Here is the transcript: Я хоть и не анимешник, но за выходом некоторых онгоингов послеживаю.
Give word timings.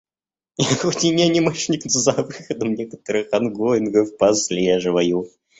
Я 0.57 0.75
хоть 0.77 1.03
и 1.03 1.11
не 1.13 1.21
анимешник, 1.29 1.85
но 1.85 1.91
за 1.91 2.13
выходом 2.23 2.73
некоторых 2.73 3.31
онгоингов 3.33 4.17
послеживаю. 4.17 5.29